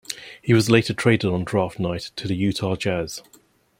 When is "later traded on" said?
0.67-1.43